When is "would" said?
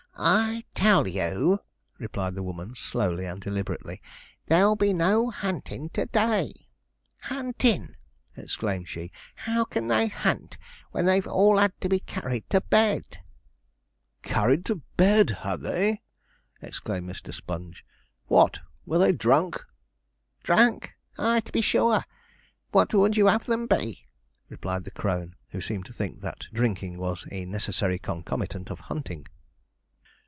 22.93-23.17